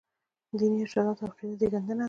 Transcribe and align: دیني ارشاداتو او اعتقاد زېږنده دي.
دیني 0.57 0.77
ارشاداتو 0.83 1.21
او 1.23 1.29
اعتقاد 1.29 1.57
زېږنده 1.59 1.93
دي. 1.97 1.99